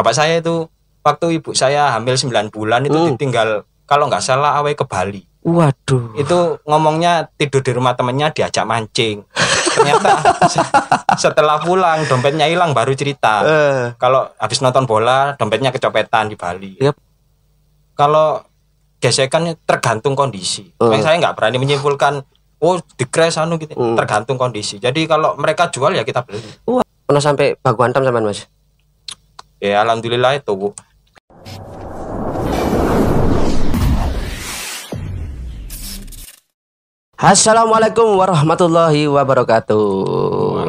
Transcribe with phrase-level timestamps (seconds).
[0.00, 0.64] bapak saya itu
[1.00, 3.08] waktu ibu saya hamil 9 bulan itu Hmm.
[3.12, 3.48] ditinggal
[3.84, 6.16] kalau nggak salah awe ke Bali Waduh.
[6.16, 9.24] itu ngomongnya tidur di rumah temennya diajak mancing
[9.70, 10.64] ternyata se-
[11.24, 16.76] setelah pulang dompetnya hilang baru cerita Eh, kalau habis nonton bola dompetnya kecopetan di Bali
[16.76, 16.96] Yep.
[17.92, 18.40] kalau
[19.00, 20.76] gesekan tergantung kondisi.
[20.76, 22.20] Makanya saya nggak berani menyimpulkan
[22.60, 23.96] oh di anu gitu Hmm.
[23.96, 28.28] tergantung kondisi jadi kalau mereka jual ya kita beli wah, pernah sampai baku hantam sampean
[28.28, 28.44] Mas?
[29.60, 30.72] Ya alhamdulillah itu Bu.
[37.20, 39.84] Assalamualaikum warahmatullahi wabarakatuh.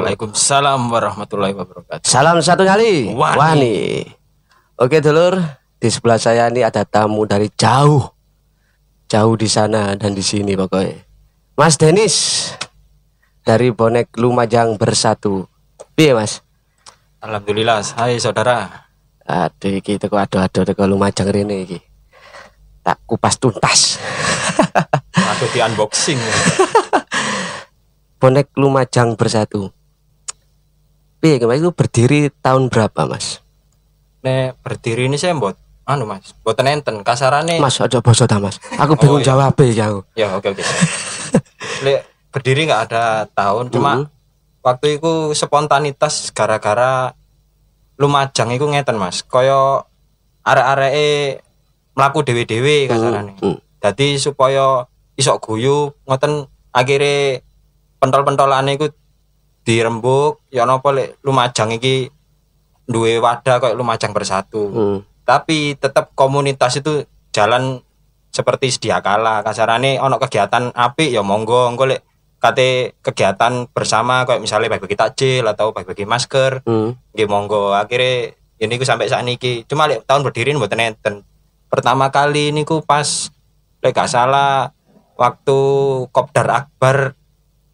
[0.03, 3.15] Waalaikumsalam warahmatullahi wabarakatuh Salam satu kali.
[3.15, 4.03] Wani.
[4.75, 5.39] Oke dulur,
[5.79, 8.03] di sebelah saya ini ada tamu dari jauh.
[9.07, 10.99] Jauh di sana dan di sini pokoknya.
[11.55, 12.51] Mas Denis
[13.47, 15.47] dari bonek Lumajang bersatu.
[15.95, 16.43] Piye Mas?
[17.21, 18.89] Alhamdulillah hai saudara
[19.21, 21.79] Aduh iki teko ado-ado teko Lumajang rene iki.
[22.81, 24.01] Tak kupas tuntas.
[25.31, 26.17] aku di unboxing
[28.17, 29.69] bonek Lumajang bersatu.
[31.21, 33.39] Piye kemarin itu berdiri tahun berapa Mas?
[34.21, 38.57] nek berdiri ini saya buat anu mas buat enten kasarane Mas aja basa ta Mas.
[38.77, 39.33] Aku bingung Oh, iya.
[39.33, 39.99] jawab ya aku.
[40.13, 40.63] ya oke oke
[41.81, 44.05] Lek, berdiri nggak ada tahun cuma Mhm.
[44.61, 47.13] Waktu itu spontanitas gara-gara
[47.97, 49.85] lumajang itu ngeten mas koyo
[50.41, 51.41] arek-arek
[51.93, 53.57] melaku dewe-dewe kasarane Hmm.
[53.77, 57.41] jadi supaya isok guyu ngoten akhirnya
[57.97, 58.89] pentol-pentolane iku
[59.61, 62.09] dirembuk ya napa lek lumajang iki
[62.87, 64.97] duwe wadah kayak lumajang bersatu Hmm.
[65.21, 67.85] tapi tetap komunitas itu jalan
[68.31, 72.01] seperti sedia kala kasarane ono kegiatan api ya monggo engko lek
[72.41, 76.97] kate kegiatan bersama kayak misalnya bagi-bagi takjil atau bagi-bagi masker Hmm.
[77.13, 81.21] nggih monggo akhirnya ini ku sampai saat niki cuma lek tahun berdiri mboten enten
[81.69, 83.29] pertama kali ini ku pas
[83.79, 84.73] lek gak salah
[85.15, 85.57] waktu
[86.09, 87.13] kopdar akbar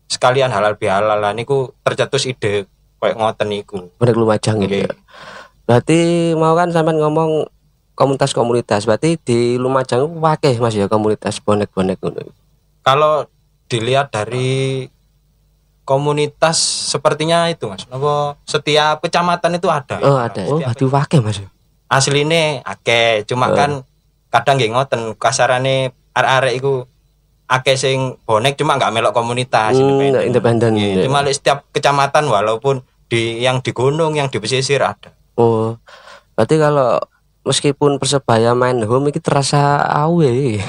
[0.08, 2.68] sekalian halal bihalal lah niku tercetus ide
[3.00, 4.88] kayak ngoten niku Bonek Lumajang gitu.
[5.64, 7.46] Berarti mau kan sampean ngomong
[7.92, 8.88] komunitas-komunitas.
[8.88, 12.32] Berarti di Lumajang wakeh Mas ya komunitas bonek-bonek ngono.
[12.82, 13.28] kalau
[13.68, 14.88] dilihat dari
[15.84, 20.44] komunitas sepertinya itu mas Napa setiap kecamatan itu ada Oh, ada.
[20.46, 21.40] Oh, berarti wakeh Mas.
[21.40, 21.48] ya?
[21.88, 23.56] asline akeh cuma Oh.
[23.56, 23.72] kan
[24.28, 26.84] kadang nggih ngoten kasarane arek-arek iku
[27.48, 30.76] akeh sing bonek cuma nggak melok komunitas Hmm, independen.
[30.76, 31.00] Ya.
[31.02, 35.80] cuma setiap kecamatan walaupun di yang di gunung yang di pesisir ada Oh.
[36.34, 37.00] Berarti kalau
[37.42, 40.60] meskipun Persebaya main home iki terasa awe.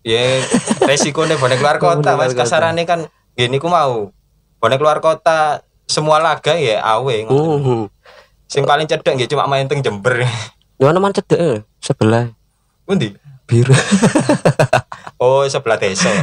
[0.00, 0.24] ya
[0.90, 3.06] resikonya bonek luar kota mas kasarane kan
[3.38, 4.10] gini ku mau
[4.58, 7.16] bonek luar kota semua laga ya awe.
[7.30, 7.86] Hmm.
[8.50, 10.26] sing paling cedek nggih cuma main teng Jember
[10.74, 12.34] Di mana man cedek eh, sebelah
[12.82, 13.14] Pundi?
[13.46, 13.70] biru.
[15.22, 16.10] oh sebelah desa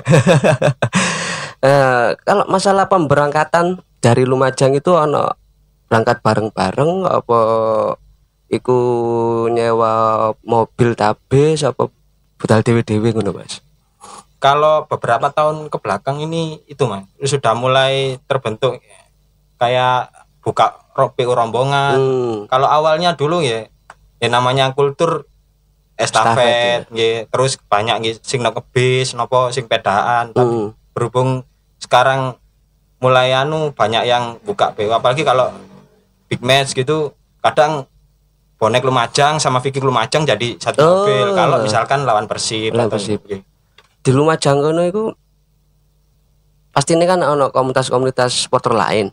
[1.57, 5.25] Eh, kalau masalah pemberangkatan dari Lumajang itu ono
[5.89, 7.39] berangkat bareng-bareng apa
[8.53, 8.77] iku
[9.49, 11.89] nyewa mobil tabes apa
[12.37, 13.65] budal dewe-dewe ngono Mas.
[14.37, 18.77] Kalau beberapa tahun ke belakang ini itu mas sudah mulai terbentuk
[19.55, 22.35] kayak buka PU rombongan Hmm.
[22.45, 23.65] kalau awalnya dulu ya
[24.17, 25.25] ya namanya kultur
[25.93, 27.17] Estafet, estafet nggih.
[27.27, 30.69] terus banyak nggih sing nok bis nopo sing pedaan tapi Hmm.
[30.93, 31.41] berhubung
[31.77, 32.37] sekarang
[32.97, 35.49] mulai anu banyak yang buka PU apalagi kalau
[36.27, 37.85] big match gitu kadang
[38.57, 40.89] bonek Lumajang sama Viking Lumajang jadi satu Oh.
[41.01, 43.21] mobil kalau misalkan lawan Persib Lawan atau- Persib.
[43.21, 43.41] nggih.
[43.99, 45.11] Di Lumajang kono iku
[46.69, 49.09] pasti ini kan ono komunitas-komunitas supporter lain.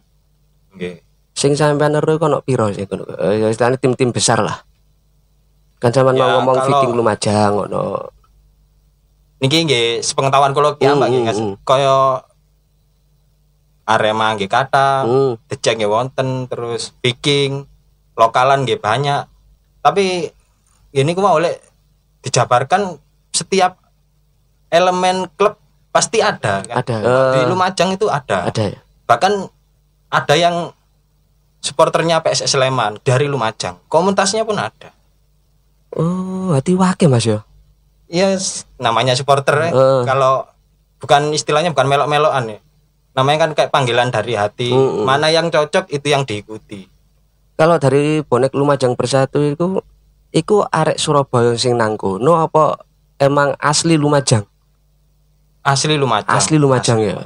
[0.70, 1.00] Nggih.
[1.32, 3.04] Sing sampean ero iku ono piro sih kono?
[3.08, 4.62] Eh, ya istilahnya tim-tim besar lah.
[5.76, 7.84] Kan sampean Ya, mau ngomong kalau- Viking Lumajang ono.
[9.34, 11.36] niki nggih sepengetahuan kula ki Mbak nggih hmm, Mas.
[11.36, 11.54] hmm.
[11.62, 12.24] kaya
[13.84, 15.36] Arema nggih kata, Hmm.
[15.44, 17.68] Decek nggih wonten, terus Viking
[18.16, 19.28] lokalan nggih banyak.
[19.84, 20.32] Tapi
[20.90, 21.60] ini ku mau oleh
[22.24, 22.96] dijabarkan
[23.28, 23.83] setiap
[24.74, 25.54] elemen klub
[25.94, 26.82] pasti ada kan.
[26.82, 26.96] Ada.
[27.30, 28.50] Di Eh, Lumajang itu ada.
[28.50, 28.80] ada ya.
[29.06, 29.32] Bahkan
[30.10, 30.74] ada yang
[31.62, 33.78] supporternya PSS Sleman dari Lumajang.
[33.86, 34.90] Komunitasnya pun ada.
[35.94, 37.46] Oh, hati wake Mas ya.
[38.10, 38.34] Iya,
[38.76, 39.70] namanya supporter.
[39.70, 40.02] Eh.
[40.04, 40.50] Kalau
[40.98, 42.58] bukan istilahnya bukan melok-melokan ya.
[43.14, 44.74] Namanya kan kayak panggilan dari hati.
[44.74, 45.06] Mm-mm.
[45.06, 46.90] Mana yang cocok itu yang diikuti.
[47.54, 49.78] Kalau dari bonek Lumajang bersatu itu
[50.34, 52.82] iku arek Surabaya sing nang kono apa
[53.22, 54.42] emang asli Lumajang?
[55.64, 56.28] Asli Lumajang.
[56.30, 57.24] Asli Lumajang ya.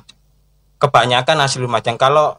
[0.78, 1.94] Kebanyakan asli Lumajang.
[1.94, 2.38] Kalau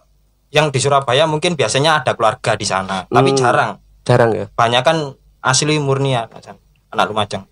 [0.50, 3.38] yang di Surabaya mungkin biasanya ada keluarga di sana, tapi Hmm.
[3.38, 3.72] jarang.
[4.02, 4.46] Jarang ya.
[4.50, 4.98] banyak kan
[5.40, 6.26] asli murni ya
[6.90, 7.46] anak Lumajang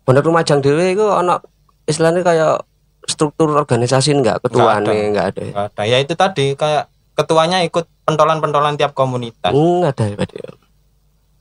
[0.00, 1.42] Bonek Lumajang dhewe iku ana
[1.84, 2.62] istilahnya kayak
[3.02, 4.92] struktur organisasi enggak ketuane ada.
[4.94, 5.40] enggak ada.
[5.40, 5.50] ya?
[5.50, 10.50] Nggak ada ya itu tadi kayak ketuanya ikut pentolan-pentolan tiap komunitas Hmm, ada ya ya.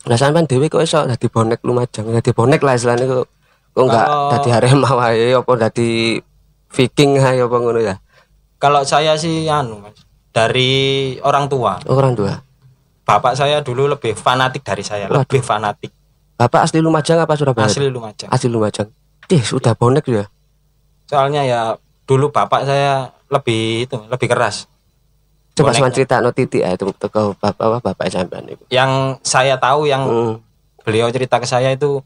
[0.05, 3.29] Lah sampean dhewe kok iso dadi bonek Lumajang, dadi bonek lah istilahnya kok
[3.69, 5.89] kok enggak Kalau- dadi Arema wae apa dadi
[6.69, 7.97] Viking ae apa ngono ya.
[8.57, 9.97] kalau saya sih anu mas
[10.29, 10.69] dari
[11.19, 12.37] orang tua Orang tua.
[13.01, 15.89] bapak saya dulu lebih fanatik dari saya lebih fanatik
[16.35, 17.67] Bapak asli Lumajang apa Surabaya?
[17.67, 18.87] asli Lumajang Asli Lumajang.
[19.27, 20.23] Ih, sudah bonek ya.
[21.05, 21.61] soalnya ya
[22.03, 24.65] dulu bapak saya lebih itu lebih keras
[25.51, 28.63] Coba sama cerita no titik ya itu teko bapak apa bapak sampean itu.
[28.69, 30.35] yang saya tahu yang Hmm.
[30.81, 31.99] beliau cerita ke saya itu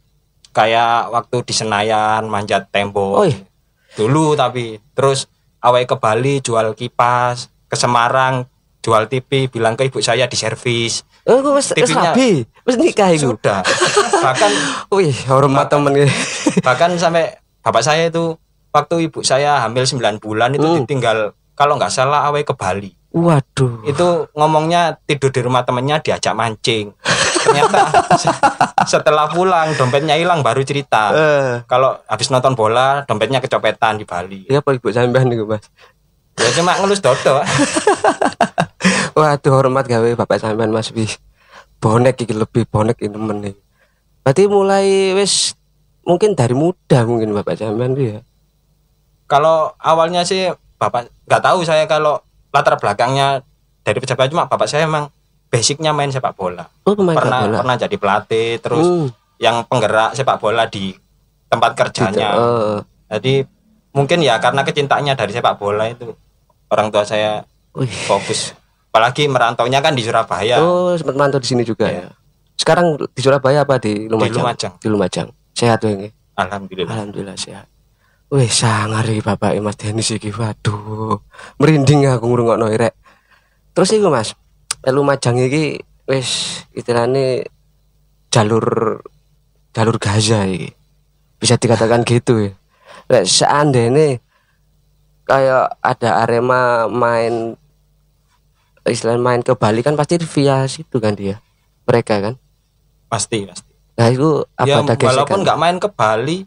[0.49, 3.31] kayak waktu di Senayan manjat tembok Oi.
[3.93, 5.29] Dulu tapi terus
[5.59, 8.45] awai ke Bali jual kipas ke Semarang
[8.79, 12.43] jual TV bilang ke ibu saya di servis Oh, TV-nya rabi.
[12.67, 13.31] Wis nikah iku.
[13.31, 13.63] sudah
[14.19, 14.51] bahkan
[14.91, 15.95] Wih, hormat temen
[16.67, 17.31] bahkan sampai
[17.61, 18.35] bapak saya itu
[18.69, 20.83] waktu ibu saya hamil 9 bulan itu Hmm.
[20.83, 23.85] ditinggal kalau nggak salah awai ke Bali Waduh.
[23.85, 26.97] itu ngomongnya tidur di rumah temennya diajak mancing
[27.39, 28.41] ternyata se-
[28.91, 34.49] setelah pulang dompetnya hilang baru cerita Eh, kalau habis nonton bola dompetnya kecopetan di Bali
[34.49, 35.69] iya apa ibu sampean niku, Mas?
[36.33, 37.37] ya cuma ngelus dodo
[39.13, 41.21] Waduh, hormat gawe bapak sampean Mas wis.
[41.77, 43.55] Bonek iki lebih bonek ini temen nih.
[44.19, 45.53] Berarti mulai wis
[46.01, 48.19] mungkin dari muda mungkin bapak sampean ya.
[49.23, 52.19] kalau awalnya sih bapak nggak tahu saya kalau
[52.53, 53.41] latar belakangnya
[53.81, 55.09] dari pejabat cuma bapak saya emang
[55.49, 57.57] basicnya main sepak bola Oh, pemain pernah sepak bola.
[57.59, 59.07] pernah jadi pelatih terus Hmm.
[59.37, 60.93] yang penggerak sepak bola di
[61.47, 62.77] tempat kerjanya Oh,
[63.07, 63.43] jadi
[63.91, 66.13] mungkin ya karena kecintaannya dari sepak bola itu
[66.67, 67.41] orang tua saya
[67.73, 67.89] wih.
[68.05, 68.53] fokus
[68.87, 72.05] apalagi merantaunya kan di Surabaya Oh, sempat mantau di sini juga Iya.
[72.05, 72.07] ya.
[72.53, 74.39] Sekarang di Surabaya apa di Lumajang?
[74.39, 74.73] Lumajang.
[74.77, 75.27] Di Lumajang.
[75.51, 76.07] Sehat tuh ini.
[76.33, 77.65] alhamdulillah Alhamdulillah sehat.
[78.33, 80.33] Wih, sangar iki Bapak Mas Denis iki.
[80.33, 81.21] Waduh.
[81.61, 82.97] Merinding aku ngrungokno rek.
[83.77, 84.33] Terus iku Mas,
[84.81, 85.77] eh, Lumajang iki
[86.09, 87.45] wis istilahnya
[88.33, 88.97] jalur
[89.69, 90.73] jalur Gaza iki.
[91.37, 92.51] Bisa dikatakan gitu ya.
[93.13, 94.17] Lek seandainya
[95.29, 97.53] kayak ada Arema main
[98.83, 101.39] istilah main ke Bali kan pasti via situ kan dia
[101.87, 102.35] mereka kan
[103.07, 106.43] pasti pasti nah itu apa ya walaupun nggak main ke Bali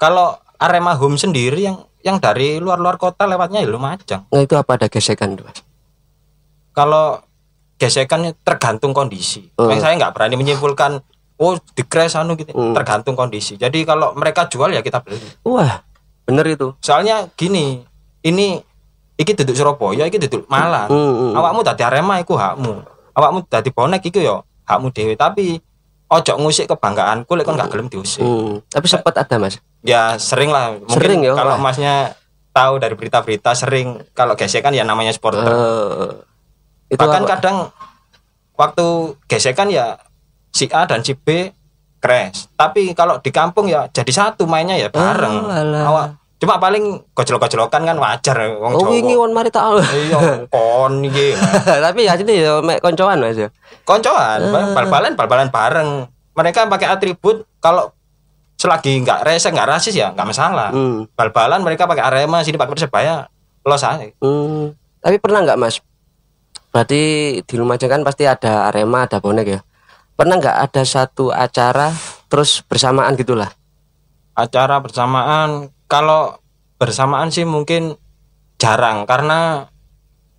[0.00, 4.80] kalau Arema Home sendiri yang yang dari luar-luar kota lewatnya ya Lumajang nah itu apa
[4.80, 5.46] ada gesekan tuh
[6.74, 7.22] kalau
[7.78, 9.50] gesekan tergantung kondisi.
[9.58, 9.70] Oh.
[9.70, 11.02] Yang saya nggak berani menyimpulkan
[11.38, 12.54] oh di crash anu gitu.
[12.54, 12.74] Hmm.
[12.74, 13.58] tergantung kondisi.
[13.58, 15.18] Jadi kalau mereka jual ya kita beli.
[15.46, 15.82] Wah
[16.26, 16.74] bener itu.
[16.82, 17.82] Soalnya gini
[18.26, 18.58] ini
[19.18, 20.90] iki duduk Surabaya iki duduk Malang.
[20.90, 21.32] Hmm, hmm.
[21.38, 22.82] awakmu tadi Arema iku hakmu.
[23.14, 25.58] Awakmu tadi bonek iku ya hakmu dewe tapi
[26.10, 28.22] ojo ngusik kebanggaanku lek kon gak gelem diusik.
[28.22, 30.74] Hmm, tapi sempat ada mas ya sering lah.
[30.74, 32.16] Mungkin Sering ya, kalau masnya
[32.50, 34.00] tahu dari berita-berita sering.
[34.10, 36.10] Kalau gesekan ya namanya supporter Eh,
[36.88, 37.30] itu bahkan apa?
[37.30, 37.56] kadang
[38.54, 38.86] waktu
[39.26, 39.98] gesekan ya
[40.48, 41.50] si A dan si B
[41.98, 42.48] crash.
[42.52, 45.36] Tapi kalau di kampung ya jadi satu mainnya ya bareng.
[45.38, 48.90] Oh, awak cuma paling gojlok-gojlokan kan wajar wong oh Jawa.
[48.90, 49.64] wingi won mari tak
[49.96, 51.32] iya kon iki.
[51.86, 53.48] Tapi ya ini ya mek koncoan mas ya.
[53.82, 54.74] Koncoan Ah.
[54.74, 56.04] bal-balan bal-balan bareng.
[56.34, 57.94] Mereka pakai atribut kalau
[58.54, 60.70] selagi nggak rese nggak rasis ya nggak masalah.
[60.70, 61.10] Hmm.
[61.12, 63.26] bal-balan mereka pakai Arema sini pakai Persebaya
[63.64, 64.08] los aja.
[64.20, 64.72] Hmm.
[65.00, 65.80] tapi pernah nggak mas?
[66.74, 67.02] Berarti
[67.46, 69.60] di Lumajang kan pasti ada Arema ada bonek ya.
[70.14, 71.90] Pernah nggak ada satu acara
[72.30, 73.50] terus bersamaan gitulah?
[74.34, 76.38] Acara bersamaan kalau
[76.78, 77.94] bersamaan sih mungkin
[78.58, 79.70] jarang karena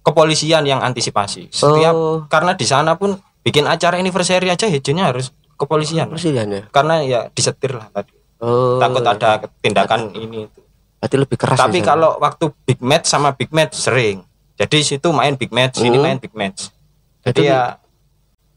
[0.03, 1.49] kepolisian yang antisipasi.
[1.49, 2.17] Setiap Oh.
[2.27, 6.07] karena di sana pun bikin acara anniversary aja izinnya harus kepolisian.
[6.07, 6.63] Presiden ya?
[6.69, 8.11] Karena ya disetir lah tadi.
[8.37, 10.59] Oh takut ada tindakan ini itu.
[10.95, 14.25] berarti lebih keras tapi ya, kalau waktu big match sama big match sering.
[14.55, 16.03] Jadi situ main big match sini Hmm.
[16.03, 16.73] main big match.
[17.21, 17.77] Jadi Itu ya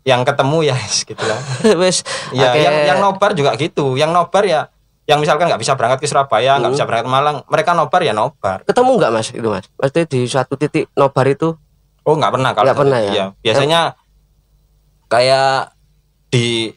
[0.03, 1.41] yang ketemu ya gitu lah.
[1.81, 2.01] Wes
[2.31, 3.95] ya akeh- yang yang nobar juga gitu.
[3.95, 4.61] Yang nobar ya
[5.05, 6.75] yang misalkan nggak bisa berangkat ke Surabaya nggak Hmm.
[6.75, 8.65] bisa berangkat ke Malang mereka nobar ya nobar.
[8.65, 9.65] Ketemu nggak mas itu mas?
[9.71, 11.53] Pasti di suatu titik nobar itu?
[12.03, 13.11] Oh nggak pernah kalau Nggak pernah ya?
[13.11, 13.81] iya biasanya
[15.07, 15.73] kayak
[16.29, 16.73] di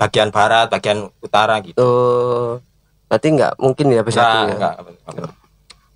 [0.00, 2.56] bagian barat bagian utara gitu oh
[3.04, 5.32] berarti nggak mungkin ya bisa Nggak, ya nggak, nggak pernah.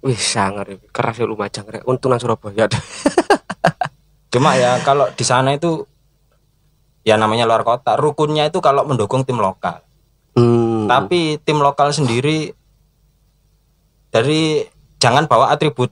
[0.04, 0.76] wih sangar ya.
[0.92, 2.68] keras ya Lumajang rek untungan Surabaya
[4.32, 5.88] cuma ya kalau di sana itu
[7.00, 9.80] ya namanya luar kota rukunnya itu kalau mendukung tim lokal
[10.36, 10.84] hmm.
[10.84, 12.52] tapi tim lokal sendiri
[14.10, 14.66] dari
[14.98, 15.88] jangan bawa atribut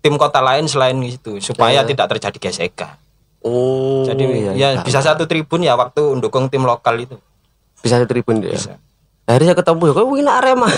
[0.00, 1.88] tim kota lain selain itu supaya Ya.
[1.88, 3.00] tidak terjadi gesekan
[3.40, 4.80] Oh, Jadi iya, ya iya.
[4.84, 7.16] bisa satu tribun ya waktu mendukung tim lokal itu.
[7.80, 8.54] Bisa satu tribun dia.
[8.54, 8.76] Bisa.
[9.30, 10.68] Akhirnya saya ketemu ya, kok wih Arema.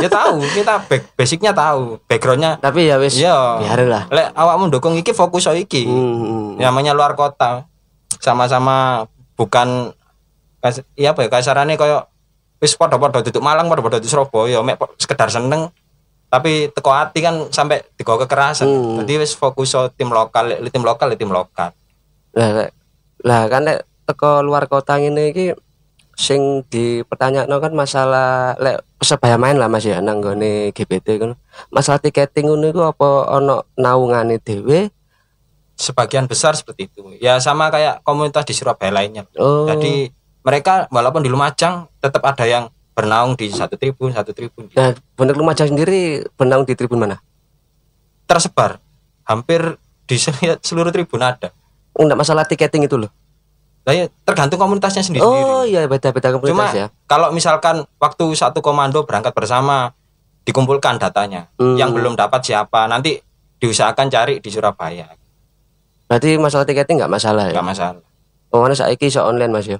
[0.00, 3.60] ya tahu, kita back, basicnya tahu, backgroundnya Tapi ya wis Iya.
[3.60, 4.08] biarin lah.
[4.08, 5.84] Lek awakmu mendukung iki fokus so iki.
[5.84, 6.56] Hmm.
[6.56, 7.68] Namanya luar kota.
[8.16, 9.04] Sama-sama
[9.36, 9.92] bukan
[10.96, 12.04] iya apa ya kasarannya koyo
[12.60, 15.72] wis padha-padha duduk Malang padha-padha duduk Surabaya mek sekedar seneng
[16.30, 18.64] tapi teko hati kan sampai digo kekerasan.
[18.70, 18.96] Hmm.
[19.02, 21.74] Jadi wis fokus so tim lokal, tim lokal, tim lokal.
[22.32, 22.70] Lah,
[23.26, 23.66] lah kan
[24.06, 25.52] teko luar kota ngene iki
[26.20, 31.32] sing dipertanyakno kan masalah lek Persebaya main lah Mas ya nang gone GBT kan.
[31.72, 34.92] Masalah tiketing ngono iku apa ana naungane dhewe?
[35.72, 37.16] Sebagian besar seperti itu.
[37.16, 39.24] Ya sama kayak komunitas di Surabaya lainnya.
[39.40, 39.64] Oh.
[39.64, 40.12] Jadi
[40.44, 44.68] mereka walaupun di Lumajang tetap ada yang bernaung di satu tribun, satu tribun.
[44.76, 47.16] Nah, bonek Lumajang sendiri bernaung di tribun mana?
[48.28, 48.84] Tersebar
[49.24, 51.56] hampir di sel- seluruh tribun ada.
[51.96, 53.08] Oh, enggak masalah tiketing itu loh.
[53.80, 55.20] Lah ya tergantung komunitasnya sendiri.
[55.20, 56.86] Oh iya beda-beda Cuma komunitas ya.
[57.04, 59.96] kalau misalkan waktu satu komando berangkat bersama
[60.42, 61.76] dikumpulkan datanya, Hmm.
[61.76, 63.20] yang belum dapat siapa, nanti
[63.56, 65.08] diusahakan cari di Surabaya,
[66.06, 67.54] Berarti masalah tiketing enggak masalah ya.
[67.54, 68.02] nggak masalah.
[68.48, 69.78] Oh, mana saiki iso online Mas ya.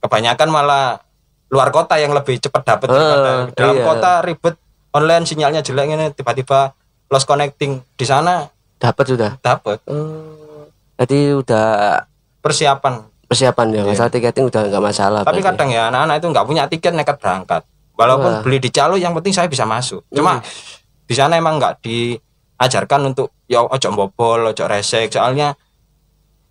[0.00, 1.00] Kebanyakan malah
[1.48, 3.84] luar kota yang lebih cepat dapat Ah, daripada dalam iya.
[3.84, 4.54] kota ribet
[4.90, 6.72] online sinyalnya jelek ini tiba-tiba
[7.06, 9.30] lost connecting di sana Dapat sudah.
[9.38, 10.66] dapat Oh.
[10.96, 12.00] Jadi udah
[12.44, 12.94] persiapan.
[13.24, 13.82] persiapan ya.
[13.82, 15.20] Masalah tiketing udah enggak masalah.
[15.24, 15.26] Iya.
[15.26, 15.48] Tapi berarti.
[15.56, 17.62] kadang ya anak-anak itu nggak punya tiket nekat berangkat.
[17.96, 18.42] Walaupun Wah.
[18.44, 20.04] beli di calo yang penting saya bisa masuk.
[20.12, 20.44] Cuma
[21.04, 25.08] di sana emang nggak diajarkan untuk ya ojo bobol, ojo resek.
[25.08, 25.56] Soalnya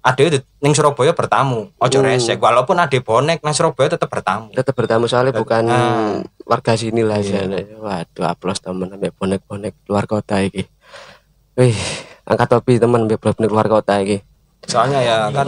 [0.02, 2.08] ada itu ning Surabaya bertamu, ojo Hmm.
[2.10, 2.36] resek.
[2.36, 4.52] Walaupun ada bonek nang Surabaya tetap bertamu.
[4.52, 6.20] tetap bertamu soalnya bukan Ah.
[6.44, 7.48] warga sini lah Iya.
[7.48, 7.60] sana.
[7.80, 10.68] Waduh, aplos temen sampai bonek-bonek luar kota iki.
[11.54, 11.78] Wih,
[12.26, 14.20] angkat topi teman sampai bonek luar kota iki.
[14.66, 15.48] Soalnya ya kan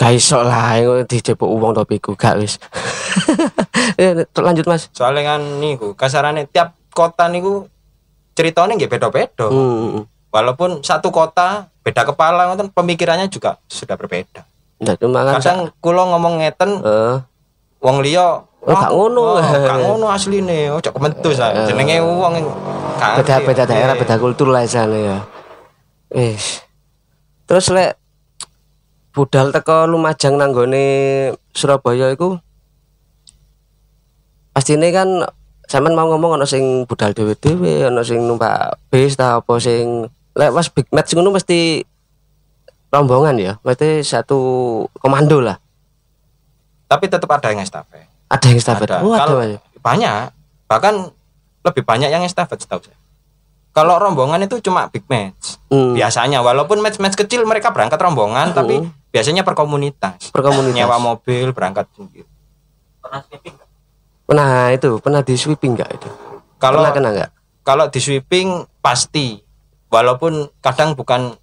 [0.00, 2.56] Gak iso lah, yang dicepuk uang topiku gak wis.
[4.00, 4.88] ya, lanjut mas.
[4.96, 7.68] soalnya kan niku kasarannya tiap kota niku
[8.32, 9.44] ceritanya nggak beda-beda.
[9.52, 14.40] Hmm, Walaupun satu kota beda kepala ngoten pemikirannya juga sudah berbeda.
[14.80, 14.96] Kan.
[15.36, 17.16] Kadang kulo ngomong ngeten Eh,
[17.78, 19.36] wong liya Oh, gak ngono.
[19.36, 21.64] oh, gak ngono asline ojo kementus ah.
[21.64, 22.36] jenenge wong
[22.96, 23.46] gak beda ngerti.
[23.48, 24.00] beda daerah, Iya.
[24.00, 25.18] beda kultur lah sana ya.
[26.10, 26.62] Wis.
[27.46, 27.98] Terus lek
[29.10, 30.86] budal teko Lumajang nanggone
[31.50, 32.38] Surabaya iku
[34.50, 35.26] pastine kan
[35.66, 40.50] sampean mau ngomong ana sing budal dhewe-dhewe, ana sing numpak bis ta apa sing lek
[40.50, 41.82] pas big match ngono mesti
[42.90, 44.38] rombongan ya, mesti satu
[44.98, 45.62] komando lah.
[46.90, 48.90] tapi tetap ada yang estafet Ada yang estafet.
[48.90, 49.62] ada Oh, ada, kalau Mas.
[49.78, 50.34] banyak
[50.66, 50.94] bahkan
[51.62, 52.98] lebih banyak yang estafet setahu saya
[53.70, 55.58] kalau rombongan itu cuma big match.
[55.70, 58.82] Hmm, biasanya walaupun match-match kecil mereka berangkat rombongan tapi
[59.14, 60.74] biasanya per komunitas per komunitas.
[60.74, 62.26] nyewa mobil berangkat sendiri.
[64.30, 66.10] Pernah itu, pernah di sweeping enggak itu?
[66.60, 67.30] kalau pernah kena enggak?
[67.66, 69.42] kalau di sweeping pasti.
[69.90, 71.34] Walaupun kadang bukan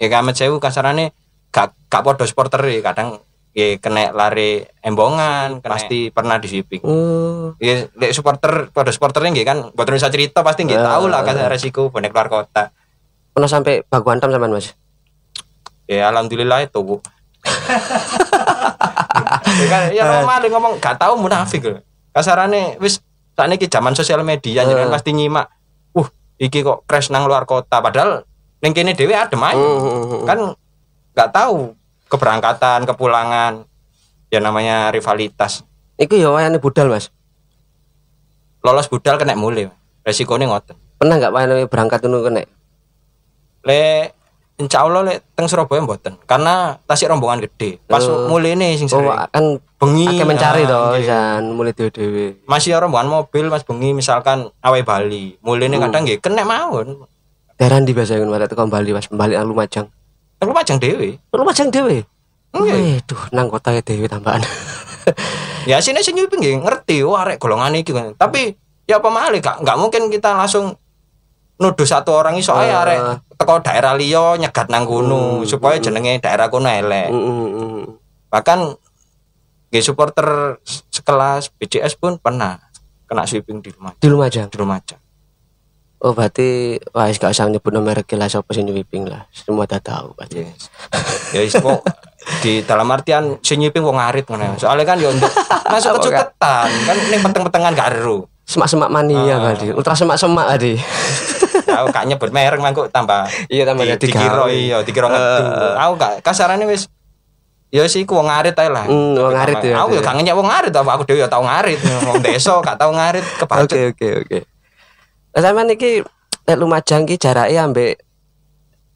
[0.00, 1.12] ya kamet sewu kasarannya
[1.52, 3.20] gak gak podo supporter ya, kadang
[3.56, 9.46] ya kena lari embongan pasti pernah di sweeping Oh, ya lek supporter podo supporternya nggih
[9.46, 12.68] kan buat bisa cerita pasti nggak Ya, tahu lah kan resiko bonek luar kota.
[13.32, 14.76] Pernah sampai baku hantam sama Mas?
[15.86, 17.00] ya alhamdulillah itu bu.
[19.46, 21.64] Ya kan ya normal dia ngomong gak tahu munafik.
[21.64, 21.80] Loh
[22.12, 23.00] kasarannya wis
[23.32, 24.66] saat ini zaman sosial media Eh.
[24.66, 25.48] jangan pasti nyimak
[25.92, 27.80] uh iki kok crash nang luar kota.
[27.80, 28.24] Padahal
[28.60, 30.38] neng kene dewe adem aja Hmm, kan
[31.12, 31.72] nggak tahu
[32.06, 33.66] keberangkatan kepulangan
[34.30, 35.62] ya namanya rivalitas.
[35.96, 37.10] Iku ya wayane budal mas.
[38.66, 39.70] lolos budal kena mulai
[40.02, 40.74] resikonya ngoten.
[40.98, 42.42] Pernah nggak wayane berangkat itu kena?
[43.66, 44.10] le
[44.58, 46.18] insya Allah le teng Surabaya mboten.
[46.26, 47.78] Karena tasik rombongan gede.
[47.86, 48.30] Pas Oh.
[48.30, 49.44] mulai nih sing Oh sering kan
[49.78, 50.06] bengi.
[50.06, 51.06] akeh mencari ah, toh nggih.
[51.06, 52.42] San mulai dewe.
[52.46, 55.38] masih ya rombongan mobil mas bengi misalkan awe Bali.
[55.42, 57.06] Mulai nih kadang nggih kena mawon.
[57.56, 59.86] Daerah di biasa pada tekan Bali pas balik nang
[60.38, 60.76] Lumajang.
[60.76, 62.04] dewe Lumajang dewe.
[62.50, 63.00] Nggih.
[63.00, 64.40] Waduh, nang kota ya dewe tambahan.
[65.66, 69.38] ya sini sing nyuping nggih ngerti wah arek golongan iki kan tapi ya apa malih
[69.38, 70.74] gak nggak mungkin kita langsung
[71.56, 72.82] nuduh satu orang iso ae Ah.
[72.82, 72.98] arek
[73.32, 75.44] teko daerah liya nyegat nang kono Hmm.
[75.44, 77.82] supaya jenenge daerah kono elek Mm, mm, mm.
[78.28, 78.74] bahkan
[79.68, 82.58] nggih supporter se- sekelas BCS pun pernah
[83.04, 84.46] kena sweeping di rumah Di Lumajang.
[84.46, 84.98] di rumah aja
[85.98, 89.24] Oh berarti wah gak usah nyebut nomor lah sapa sing nyuwiping lah.
[89.30, 90.68] Semua dah tahu yes
[91.32, 91.80] ya wis, kok
[92.38, 95.30] di dalam artian sing nyuping wong arit ngono soalnya kan ya untuk
[95.72, 99.50] masuk kecuketan kan ning peteng-petengan gak eru Semak-semak mania Ah.
[99.50, 99.74] tadi.
[99.74, 100.78] Ultra semak-semak tadi.
[101.66, 105.42] aku gak nyebut merek mangko tambah Iya, tambah di- dikira iya dikira ngedu.
[105.76, 106.86] Aku gak kasarane wis
[107.66, 108.86] Ya sih wong ngarit ae lah.
[108.86, 110.02] Hmm, wong ngarit ya, Aku ya ya.
[110.04, 111.80] gak ngenyek wong ngarit apa aku dhewe ya tau ngarit.
[112.06, 113.76] Wong desa gak tau ngarit Oke kebacut.
[113.90, 114.38] oke oke.
[114.38, 114.55] Lah
[115.38, 116.00] sampean iki
[116.46, 118.00] nek Lumajang ki jarake ambek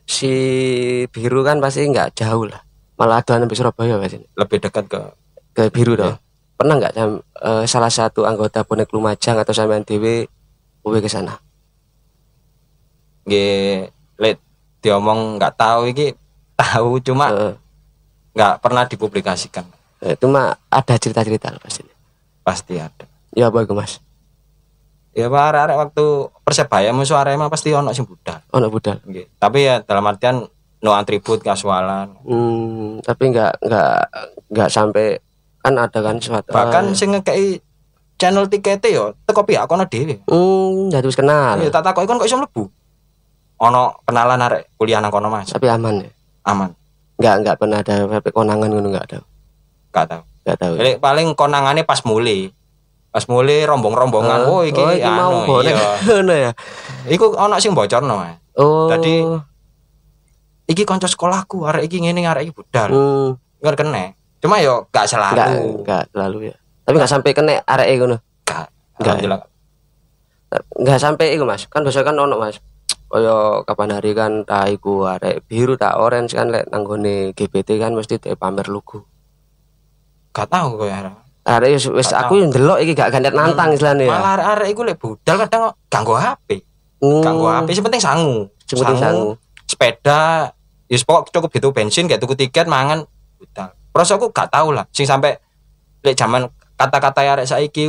[0.07, 0.33] si
[1.11, 2.63] biru kan pasti nggak jauh lah.
[2.97, 4.21] Malah adoan sampai Surabaya pasti.
[4.37, 5.01] Lebih dekat ke
[5.51, 6.15] Ke biru Iya.
[6.15, 6.17] toh.
[6.57, 10.29] Pernah nggak sam- eh, salah satu anggota bonek Lumajang atau sampean dhewe
[10.81, 11.37] kowe ke sana?
[13.21, 14.41] nggih let
[14.81, 16.17] diomong nggak tahu iki
[16.61, 17.55] tahu cuma Heeh.
[18.35, 19.65] nggak pernah dipublikasikan.
[20.01, 21.85] Eh, itu mah ada cerita-cerita pasti.
[22.41, 23.05] Pasti ada.
[23.37, 24.01] Ya iku Mas?
[25.11, 26.05] Ya Pak arek waktu
[26.47, 28.39] Persebaya musuh Arema pasti ono sing budal.
[28.55, 29.03] Ono budal.
[29.03, 29.27] Nggih.
[29.43, 30.47] Tapi ya dalam artian
[30.81, 32.15] no atribut kasualan.
[32.25, 33.95] Hmm, tapi nggak nggak
[34.55, 35.19] nggak sampai
[35.61, 37.61] kan ada kan suatu Bahkan sing ngekei
[38.17, 40.23] channel tiketnya yo teko pihak kono dhewe.
[40.25, 41.59] hmm, jadi wis kenal.
[41.59, 42.71] Ya tak takoki kon kok iso mlebu.
[43.61, 45.53] Ono kenalan arek kuliah nang kono Mas.
[45.53, 46.11] Tapi aman ya.
[46.49, 46.71] Aman.
[47.21, 49.19] Nggak nggak pernah ada konangan ngono nggak ada.
[49.91, 50.23] Gak tahu.
[50.47, 50.73] Nggak tahu.
[50.81, 52.49] Jadi paling konangannya pas mulai.
[53.11, 54.47] Pas mulai rombong-rombongan.
[54.47, 55.89] Oh, iki, oh, iki mau anu, bonek iya.
[56.07, 56.51] ngono ya.
[57.11, 58.23] Iku ono sing bocorno.
[58.23, 58.39] Mas.
[58.55, 58.87] Oh.
[58.87, 59.27] Jadi,
[60.71, 62.95] Iki kanca sekolahku, arek iki ngene, arek iki budal.
[62.95, 64.15] hmm, Nggak kena.
[64.39, 65.83] Cuma yo gak selalu.
[65.83, 66.57] nggak terlalu ya.
[66.87, 68.17] Tapi nggak sampai kena arek ngono.
[68.47, 68.71] Gak.
[69.03, 69.43] Alhamdulillah.
[70.79, 71.67] Nggak sampai iku Mas.
[71.67, 72.63] Kan biasa kan ono Mas.
[73.11, 77.91] Kaya kapan hari kan tak iku arek biru tak orange kan lek nanggone GPT kan
[77.91, 79.11] mesti pamer logo.
[80.31, 81.11] Gak tahu kok ya.
[81.41, 84.13] Arek wis wis aku yang delok iki gak gandet nantang istilahnya ya.
[84.13, 86.49] Malah arek-arek iku lek budal kadang ganggu HP.
[87.01, 88.37] Hmm, Ganggu HP sing penting sangu.
[88.69, 89.29] Sing penting sangu.
[89.65, 90.53] Sepeda,
[90.85, 93.09] ya pokok cukup itu bensin, kayak tuku tiket, mangan
[93.41, 93.73] budal.
[93.73, 95.41] Terus aku gak tahu lah, sing sampai
[96.05, 96.45] lek zaman
[96.77, 97.89] kata-kata arek saiki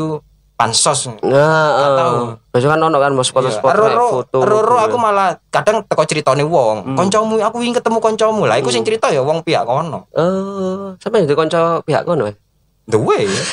[0.56, 1.10] pansos.
[1.10, 2.16] Nah, Nggak eh, tahu.
[2.54, 3.98] Biasa kan ono kan mau spot-spot Iya.
[3.98, 4.38] foto.
[4.46, 6.86] Roro logo aku malah kadang teko ceritane wong.
[6.86, 6.98] Hmm.
[7.02, 8.46] Kancamu aku ingin ketemu kancamu.
[8.46, 10.06] Lah iku sing cerita ya wong pihak kono.
[10.14, 12.30] Oh, sampe jadi kanca pihak kono.
[12.92, 12.96] Ya?
[13.00, 13.44] Duwe ya.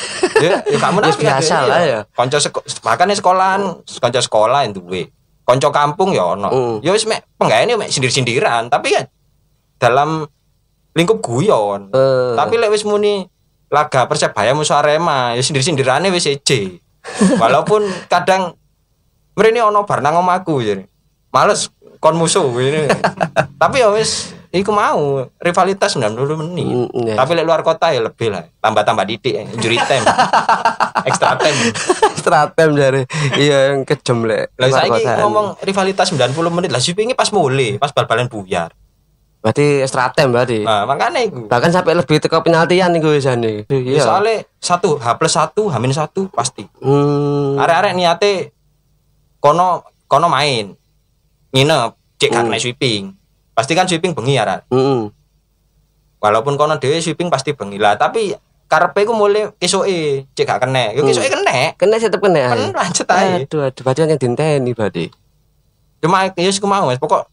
[0.43, 1.99] Ya, ya kamu Ya, biasa lah ya.
[2.11, 5.07] Kanca seko bahkan sekolahan, kanca sekolah yang duwe.
[5.47, 6.51] Kanca kampung ya ono.
[6.51, 6.75] Hmm.
[6.83, 9.07] Ya wis mek penggaweane mek sindir-sindiran, tapi ya
[9.79, 10.27] dalam
[10.93, 11.89] lingkup guyon.
[11.95, 13.23] Eh, Tapi lek wis muni
[13.71, 16.83] laga Persebaya musuh Arema, ya sindir-sindirane wis eje.
[17.41, 18.59] Walaupun kadang
[19.39, 20.83] mrene ono bar nang omahku jadi.
[21.31, 21.71] Males
[22.03, 22.91] kon musuh ini.
[23.61, 26.65] Tapi ya wis iku mau rivalitas 90 menit.
[26.65, 27.17] Mm, yes.
[27.17, 28.49] Tapi lek luar kota ya lebih lah.
[28.57, 30.01] Tambah-tambah didik injury time.
[31.09, 31.57] Extra time.
[32.15, 33.01] stratem dari
[33.37, 34.51] iya yang kejem lek.
[34.55, 38.73] Lah saiki ngomong rivalitas 90 menit lah Sipingi pas mulai, pas bal-balan buyar.
[39.39, 40.67] berarti stratem berarti.
[40.67, 41.47] Nah, makanya iku.
[41.47, 43.63] Bahkan sampai lebih teko penaltian iku wisane.
[43.71, 44.03] Ya, Iya.
[44.03, 46.67] soalnya satu H plus satu H minus satu pasti.
[46.83, 47.55] Hmm.
[47.55, 48.51] arek-arek niate
[49.39, 50.75] kono kono main
[51.55, 53.15] nginep cek gak kena sweeping
[53.59, 54.63] pasti kan sweeping bengi ya Rat.
[54.69, 55.11] Mm.
[56.17, 58.31] walaupun kono dhewe sweeping pasti bengi lah tapi
[58.65, 62.47] karepe ku mulai kesoke cek gak kena yo kesoke kena Kena tetep kena.
[62.47, 65.11] kan lanjut aja Aduh, aduh, berarti yang dinteni berarti.
[65.99, 67.27] cuma ya sik mau Mas pokok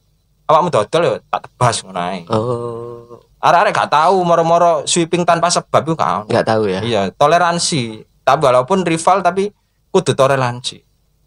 [0.45, 5.83] awakmu dodol yo tak tebas ngono ae Oh, arek-arek gak tahu moro-moro sweeping tanpa sebab
[5.83, 6.81] itu kan nggak tahu ya.
[6.81, 9.55] iya toleransi tapi walaupun rival tapi
[9.89, 10.83] kudu toleransi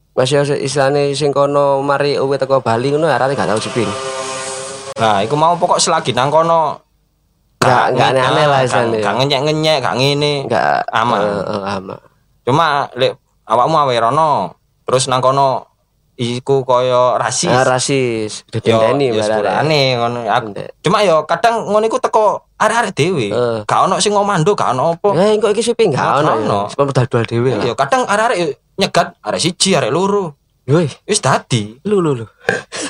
[0.09, 3.88] Masih istilahnya sing kono mari uwe teko Bali ngono arane gak tahu siping.
[4.99, 6.83] Nah, iku mau pokok selagi nang kono
[7.59, 8.99] Nggak- nggak aneh-aneh lah istilahnya.
[9.03, 10.33] Gak ngenyek-ngenyek, gak ngene.
[10.47, 11.19] Enggak Aman.
[11.19, 11.99] Eh, aman.
[12.47, 14.55] Cuma lek awakmu awe rono,
[14.88, 15.67] terus nang kono
[16.15, 17.51] iku koyo rasis.
[17.51, 18.47] Ah, rasis.
[18.47, 18.95] Barare.
[19.19, 20.19] sepurane ngono.
[20.79, 23.27] Cuma yo kadang ngono iku teko arek-arek dhewe.
[23.27, 23.59] Eh.
[23.67, 25.09] Gak ono sing ngomando, gak ono apa.
[25.19, 26.59] Eh, kok iki siping gak Nggak ono.
[26.71, 27.51] Cuma modal dhewe.
[27.59, 28.39] Yo kadang arek-arek
[28.79, 30.39] nyegat arek siji, arek loro.
[30.69, 31.81] Woi, Wis dadi.
[31.83, 32.25] lu lu lu.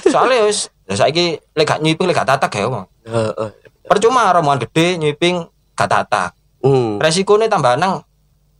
[0.03, 2.65] Soalnya wis ya saiki lek gak nyiping lek gak tatak ya.
[2.65, 2.85] Bang.
[3.05, 3.31] Heeh.
[3.45, 3.51] eh.
[3.85, 5.45] Percuma rombongan gede nyiping
[5.77, 6.31] gak tatak.
[6.59, 6.99] Hmm.
[6.99, 8.03] resikonya tambah nang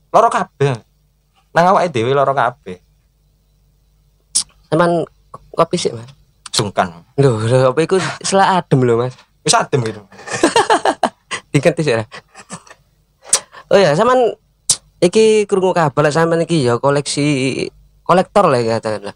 [0.08, 0.72] loro kabeh
[1.52, 2.80] nang awake dhewe loro kabeh
[4.72, 5.04] Teman
[5.52, 6.08] kopi sih, Mas.
[6.56, 9.20] sungkan Loh, loh, apa iku selah adem lho, Mas.
[9.44, 10.00] wis adem gitu
[11.52, 12.00] Diganti sih.
[13.68, 14.38] Oh ya, sampean
[15.04, 17.68] iki krungu kabar lek sampean iki ya koleksi
[18.08, 19.15] kolektor lah ya katakanlah.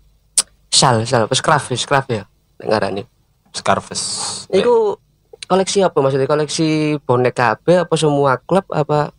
[0.67, 1.71] Sal, sal, wis craft
[2.11, 2.27] ya.
[2.63, 3.03] Ngarani.
[3.49, 4.01] scarves
[4.49, 4.97] Iku
[5.43, 6.25] koleksi apa maksudnya?
[6.25, 6.67] Koleksi
[6.99, 9.13] bonek kabeh apa semua klub apa?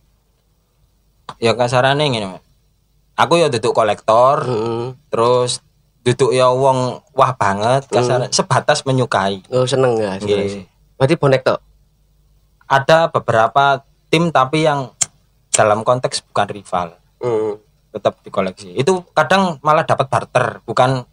[1.37, 2.37] ya kasarane ngene
[3.15, 4.93] aku ya duduk kolektor Heeh.
[5.09, 5.59] terus
[6.05, 10.21] duduk ya wong wah banget kasar sebatas menyukai Oh, seneng ya.
[10.21, 10.63] seneng sih.
[10.95, 11.59] Berarti bonek tok.
[12.65, 14.93] ada beberapa tim tapi yang
[15.49, 17.57] dalam konteks bukan rival Heeh.
[17.89, 21.09] tetap dikoleksi itu kadang malah dapat barter bukan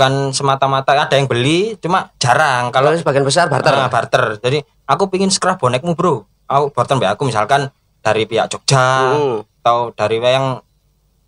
[0.00, 3.76] bukan semata-mata ada yang beli cuma jarang Kalau sebagian besar barter.
[3.76, 4.40] Ah, barter.
[4.40, 6.24] Jadi aku pingin scrap bonekmu bro.
[6.48, 7.68] Aku barter mbak aku misalkan
[8.00, 9.44] dari pihak Jogja Hmm.
[9.60, 10.56] atau dari yang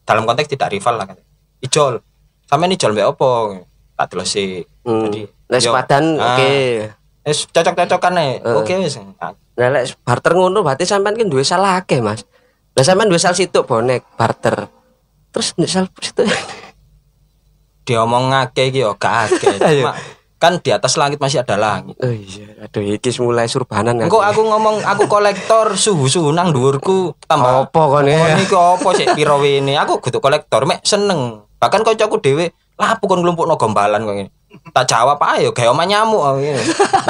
[0.09, 1.13] dalam konteks tidak rival lah.
[1.61, 2.01] Ijol.
[2.49, 3.61] Sama ini ijol mbak opo?
[3.93, 4.65] Tak telosi.
[4.89, 5.13] Hmm.
[5.13, 6.53] Jadi Nek yo, sepadan ah, oke.
[7.29, 8.31] Wis cocok-cocokan nih.
[8.41, 8.57] Eh.
[8.57, 8.97] Oke wis.
[9.21, 12.25] Ah, Nah, lek barter ngono berarti sampean kan duwe salah akeh, Mas.
[12.73, 14.65] Lah sampean duwe sal situk bonek barter.
[15.29, 16.25] Terus nek sal situk
[17.83, 19.59] Diomong ngake iki yo gak akeh.
[19.83, 19.95] Cuma
[20.43, 21.95] kan di atas langit masih ada langit.
[22.03, 24.11] Oh iya, aduh iki mulai surbanan kan.
[24.11, 28.35] Engko aku ngomong aku kolektor suhu-suhu nang dhuwurku tambah Apa kon ya?
[28.35, 29.79] niku apa sih piro ini?
[29.79, 31.47] Aku kudu kolektor mek seneng.
[31.63, 34.31] Bahkan kancaku dhewe lapo kon nglumpukno gombalan kok ngene.
[34.75, 36.59] Tak jawab ayo gawe omah nyamuk ngene.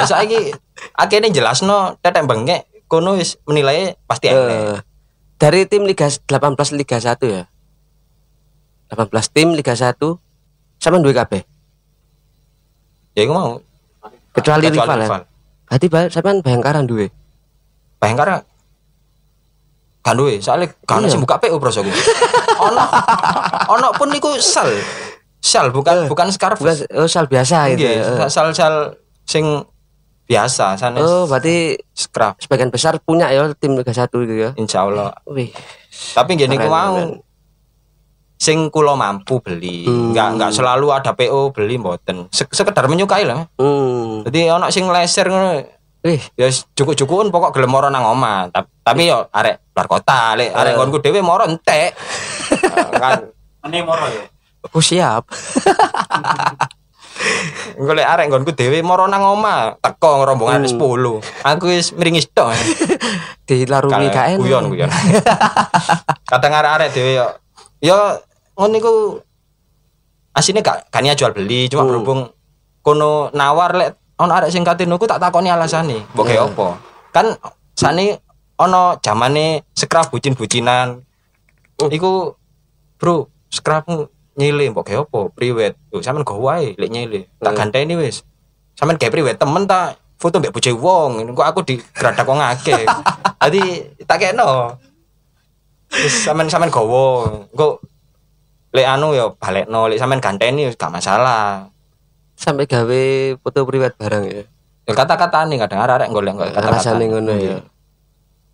[0.05, 0.53] Saiki
[0.93, 4.85] akhirnya jelasno tetek bengek kono wis menilai pasti enek.
[5.41, 6.29] dari tim Liga 18
[6.77, 7.49] Liga 1 ya.
[8.93, 9.97] 18 tim Liga 1
[10.83, 11.39] sama duwe kabeh.
[13.15, 13.63] Ya iku mau.
[14.33, 15.05] Kecuali, Kecuali rival, ya.
[15.05, 15.21] rival.
[15.63, 17.07] Berarti sampean bayangkaran duwe.
[17.97, 18.43] Bayangkara
[20.03, 21.07] kan duwe, soalnya kan Iya.
[21.07, 21.87] sing buka PO bros aku.
[22.59, 22.83] ono
[23.71, 24.67] ono pun niku sal.
[25.39, 26.59] Sal bukan Eh, bukan scarf.
[26.59, 27.79] Bukan oh, sal biasa itu.
[27.79, 28.27] Nggih, ya.
[28.27, 29.63] sal-sal sing
[30.23, 34.49] biasa sana Oh, berarti scrap sebagian besar punya ya tim Liga 1 itu ya.
[34.55, 35.51] insya Allah Wih.
[36.15, 36.95] tapi gini Keren, mau.
[38.43, 40.11] Sing kulo mampu beli Hmm.
[40.11, 44.21] nggak nggak selalu ada PO beli mboten Se- sekedar menyukai lah Hmm.
[44.27, 49.07] jadi ono sing leser ngono Wih, ya cukup-cukupun pokok gelem moro nang omah Ta- tapi
[49.07, 50.75] yo arek luar kota lek arek Eh.
[50.75, 51.95] nggonku dhewe moro entek
[52.59, 53.19] Eh, kan
[53.63, 54.21] Ini moro ya.
[54.61, 55.23] aku siap.
[57.79, 60.75] engko lek arek nggonku dhewe moro nang omah teko rombongan Hmm.
[60.75, 62.51] 10 aku wis mringis tok
[63.43, 64.37] Dilarungi enak.
[64.37, 64.89] guyon guyon
[66.25, 67.25] kadang arek-arek dhewe yo
[67.79, 67.97] yo
[68.53, 68.93] ngono iku
[70.33, 71.89] asine gak niat jual beli cuma Hmm.
[71.93, 72.21] berhubung
[72.81, 76.45] kono nawar lek ono arek sing katene ku tak takoni alasane mbok Hmm.
[76.53, 76.67] apa?
[77.13, 77.25] Kan
[77.73, 78.21] sane
[78.57, 81.01] ono zamane scrap bucin-bucinan.
[81.81, 82.33] Iku
[82.97, 84.05] bro scrapmu
[84.37, 85.19] nyile mbok apa?
[85.33, 85.73] Priwet.
[85.89, 87.59] Tuh sampean go wae lek nyile tak Hmm.
[87.59, 88.21] ganteni wis.
[88.77, 91.11] Sampean gawe priwet temen tak foto mbek bojo wong.
[91.33, 92.85] Kok aku di gradak wong akeh.
[93.43, 93.61] Dadi
[94.05, 94.77] tak kena
[95.93, 97.77] wis sampean sampean gowo engko
[98.73, 101.69] lek anu ya balekno lek sampean ganteni wis gak masalah
[102.33, 103.03] Sampai gawe
[103.39, 104.43] foto priwet barang ya.
[104.83, 107.61] ya kata-kata nih kadang arek golek kok kata-kata ngono ya.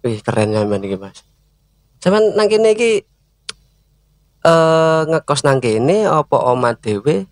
[0.03, 1.23] Wih, keren sampean iki, Mas.
[1.97, 3.01] Sampean nang kene iki
[4.39, 7.25] eh ngekos nang kene apa oma dhewe?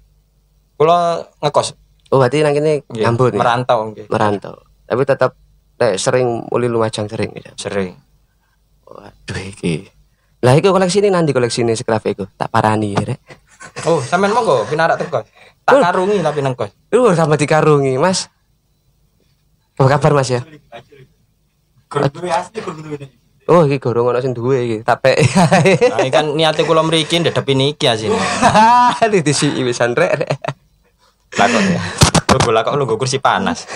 [0.77, 1.75] kula ngekos
[2.07, 3.39] Oh, berarti nang kene nyambut ya.
[3.43, 4.63] merantau nggih Merantau.
[4.87, 5.35] Tapi tetap
[5.77, 7.51] nek sering muli Lumajang sering ya.
[7.59, 7.99] sering
[8.87, 9.91] Waduh iki.
[10.45, 12.29] Lah iku koleksi ini nanti koleksi ini sekraf iku.
[12.37, 13.19] Tak parani ya, Rek.
[13.89, 15.25] oh sampean monggo pinarak teko
[15.65, 18.31] tak karungi tapi nang kos Uh, sama dikarungi, Mas.
[19.75, 20.39] Apa kabar, Mas ya?
[23.47, 24.77] Oh, iki gorong ono sing duwe iki.
[24.87, 25.19] Tapi
[25.91, 28.15] nah, ini kan niate kula mriki ndedepi niki asine
[29.11, 30.11] di disi wisan rek.
[30.19, 30.31] rek.
[31.35, 31.81] lakon ya
[32.43, 33.63] lu lakon lu kursi panas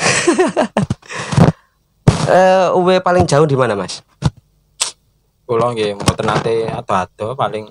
[2.32, 4.00] Eh, uwe paling jauh di mana, Mas?
[5.52, 7.68] Pulau nggih mboten nate ado-ado paling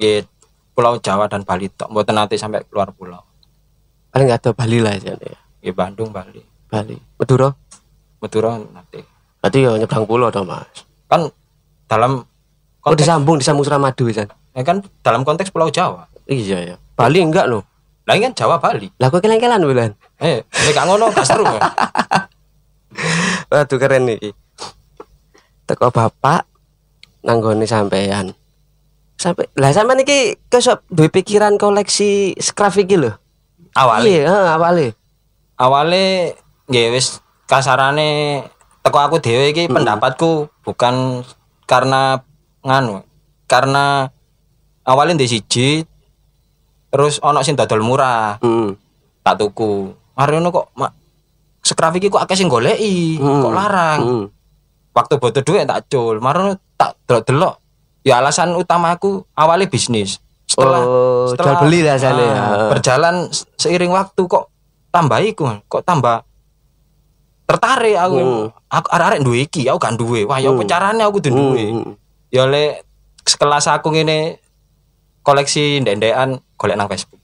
[0.00, 0.24] nggih
[0.72, 3.20] Pulau Jawa dan Bali tok mboten nate sampai keluar pulau.
[4.08, 5.12] Paling ada Bali lah ya.
[5.60, 6.40] Nggih Bandung, Bali.
[6.72, 6.96] Bali.
[7.20, 7.52] Madura.
[8.16, 9.04] Madura nate.
[9.44, 10.88] Berarti ya nyebrang pulau dong, Mas.
[11.04, 11.28] Kan
[11.84, 12.24] dalam
[12.86, 14.30] Oh, konteks disambung disambung Suramadu wisan.
[14.56, 16.08] ya kan dalam konteks Pulau Jawa.
[16.24, 16.76] Iya ya.
[16.96, 17.60] Bali enggak loh.
[18.08, 18.88] Lah kan Jawa Bali.
[18.96, 19.92] Lah kok kelan-kelan wilan.
[20.22, 21.44] Eh, nek ngono gak seru.
[23.52, 24.45] Waduh keren nih.
[25.66, 26.46] Teko bapak
[27.20, 28.32] nanggone sampean.
[29.16, 33.10] Sampai lah sampean iki kesop duwe pikiran koleksi scrap iki lho.
[33.72, 34.86] Awale Iya, heeh, awale.
[35.56, 38.40] awale nggih wis kasarane
[38.80, 41.24] teko aku dhewe iki pendapatku bukan
[41.64, 42.20] karena
[42.60, 43.00] nganu
[43.46, 44.12] karena
[44.82, 45.80] awalnya di siji
[46.88, 48.76] terus ono sing dodol murah Heeh.
[49.22, 50.92] tak tuku hari ini kok mak
[51.60, 53.40] scrap iki kok akeh sing goleki Hmm.
[53.40, 54.24] kok larang Hmm.
[54.96, 56.16] Waktu butuh duit tak cul.
[56.18, 57.60] Marono tak delok-delok
[58.00, 60.18] ya alasan utamaku awalnya bisnis.
[60.46, 62.38] Setelah Oh, jual beli rasanya ya.
[62.38, 64.46] Ah, berjalan se- seiring waktu kok
[64.88, 66.22] tambah iku kok tambah
[67.46, 68.16] tertarik aku.
[68.16, 68.46] Hmm.
[68.66, 70.20] aku arek-arek duwe iki aku gak duwe.
[70.24, 71.64] Wah ya carane aku kudu duwe?
[71.68, 71.92] Hmm.
[72.30, 72.82] ya le
[73.22, 74.38] sekelas aku ngene
[75.20, 77.18] koleksi ndek-ndekan golek nang Facebook.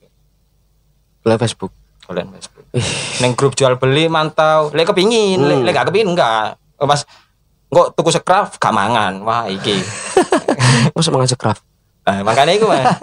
[1.23, 1.71] Lah Facebook.
[2.03, 2.63] golek nang Facebook.
[3.19, 4.67] Neng grup jual beli mantau.
[4.71, 5.63] Lek kepingin Hmm.
[5.63, 6.59] lek gak kepingin enggak.
[6.75, 7.07] Pas
[7.73, 9.83] kok tuku scrap gak mangan wah iki
[10.95, 11.57] Masa mangan scrap?
[12.03, 12.85] nah, makanya iku Mas.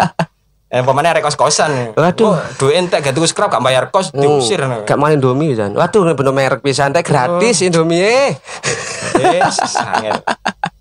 [0.70, 1.98] Eh pemane arek kos-kosan.
[1.98, 2.30] Waduh.
[2.30, 4.62] Oh, Duit entek gak tuku scrap gak bayar kos diusir.
[4.62, 5.74] Hmm, Gak main Indomie kan.
[5.74, 8.06] Waduh bener merek pisan teh gratis Indomie.
[8.06, 8.30] eh.
[9.18, 10.22] Yes, angel.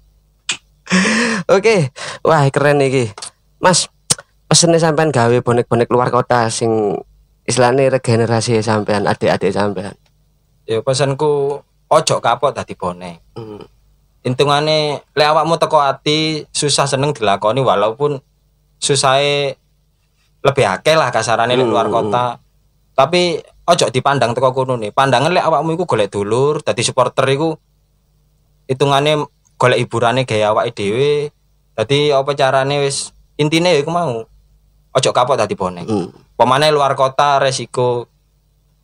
[1.49, 1.89] Oke.
[2.21, 3.09] Wah, keren iki.
[3.57, 3.89] Mas,
[4.45, 6.97] pesennya sampean gawe bonek-bonek luar kota sing
[7.45, 9.97] istilahnya regenerasi sampean adik-adik sampean.
[10.69, 11.57] Ya pesanku
[11.89, 13.17] ojo kapok dadi bonek.
[13.33, 13.65] Hmm.
[14.19, 18.19] Intungane lek awakmu teko ati susah seneng dilakoni walaupun
[18.75, 19.55] susahe
[20.43, 22.39] lebih akeh lah kasarane lek luar kota.
[22.95, 24.91] Tapi ojo dipandang teko kono nih.
[24.91, 27.55] Pandangan lek awakmu iku golek dulur, dadi supporter iku
[28.67, 29.23] hitungane
[29.55, 31.31] golek hiburane gaya awake dhewe.
[31.79, 34.27] Dadi apa carane wis intine ya iku mau.
[34.89, 35.87] Ojo kapok dadi bonek.
[35.87, 36.11] Hmm.
[36.35, 38.11] Pemane luar kota resiko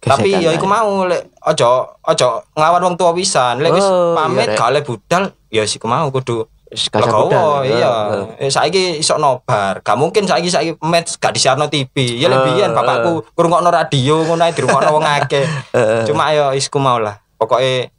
[0.06, 0.72] tapi ya iku ae.
[0.72, 3.58] mau lek ojo ojo nglawan wong tua pisan.
[3.58, 7.66] Lek wis Oh, pamit iya, gak oleh budal ya sik mau kudu legowo budal.
[7.66, 7.94] iya.
[8.38, 8.46] Heeh.
[8.46, 9.82] eh, saiki iso nobar.
[9.82, 14.44] Gak mungkin saiki saiki match gak disiarno TV ya Heeh, lebihan bapakku ngrungokno radio ngono
[14.44, 15.46] ae dirungokno wong akeh.
[16.08, 17.18] Cuma ya isku mau lah.
[17.36, 17.90] Pokoke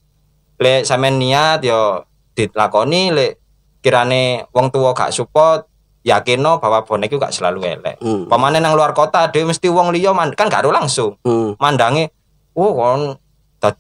[0.56, 2.00] lek sampean niat ya
[2.32, 3.32] dilakoni lek
[3.80, 5.66] kirane wong tua gak support
[6.06, 8.30] yakinno bahwa bonek itu gak selalu elek Hmm.
[8.30, 11.58] pemane nang luar kota dhewe mesti wong liya man- kan gak langsung Hmm.
[11.58, 12.14] mandange
[12.54, 13.00] oh kon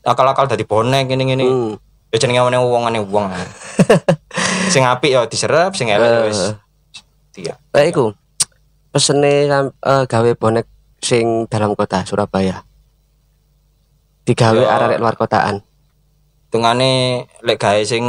[0.02, 1.72] akal-akal dadi bonek ngene-ngene Hmm.
[2.10, 3.30] ya jenenge wong wongane wong
[4.74, 6.54] sing apik ya diserep sing elek ya wis Eh.
[7.30, 8.10] dia Lah iku
[8.90, 10.66] pesene eh, gawe bonek
[10.98, 12.64] sing dalam kota Surabaya.
[14.26, 14.74] Digawe Ya.
[14.74, 15.62] arek luar kotaan.
[16.50, 18.02] tungane lek gawe sing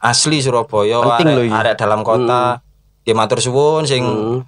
[0.00, 1.52] asli Surabaya arek, iki.
[1.52, 2.58] arek dalam kota
[3.02, 4.38] ya matur suwun sing Hmm.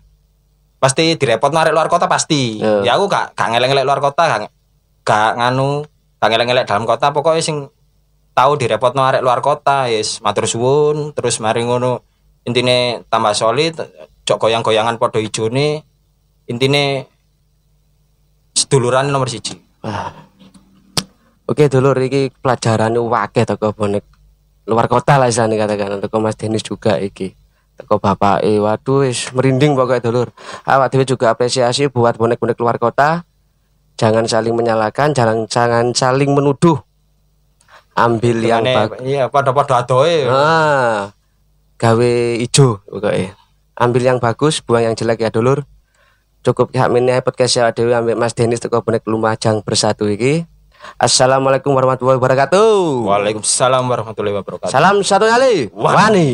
[0.79, 2.85] pasti direpotno arek luar kota pasti Ya.
[2.85, 4.53] ya aku gak gak ngeleng-ngelek luar kota gak,
[5.03, 5.83] gak nganu
[6.21, 7.57] gak ngeleng-ngelek dalam kota pokoknya sing
[8.37, 12.05] tahu direpotno arek luar kota yes matur suwun terus mari ngono
[12.45, 13.75] intine tambah solid
[14.25, 15.81] cok goyang-goyangan podo ijone
[16.45, 17.09] intine
[18.55, 20.13] seduluran nomor siji Wah.
[21.45, 24.01] Oke dulur iki pelajaran wakeh teko bonek
[24.65, 27.37] luar kota lah isane katakan teko Mas Denis juga iki.
[27.75, 30.29] Teko bapak eh waduh wis merinding pokoknya dulur.
[30.63, 33.27] Awak dhewe juga apresiasi buat bonek-bonek luar kota.
[33.99, 36.79] Jangan saling menyalahkan, jangan jangan saling menuduh.
[37.95, 38.99] Ambil yang bagus.
[39.07, 41.15] iya podo-podo adoe Ah,
[41.79, 43.39] gawe ijo pokoknya.
[43.75, 45.63] Ambil yang bagus, buang yang jelek ya dulur.
[46.43, 50.43] Cukup hak mini podcast ya Dewi ambil Mas Denis teko bonek lumajang bersatu iki.
[51.01, 53.09] Assalamualaikum warahmatullahi wabarakatuh.
[53.09, 55.73] Waalaikumsalam warahmatullahi wabarakatuh Salam satu kali.
[55.73, 55.97] Wani.
[55.97, 56.31] Wani.